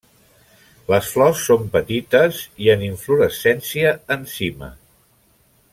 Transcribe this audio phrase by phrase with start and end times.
[0.93, 4.75] Les flors són petites i en inflorescència en cima.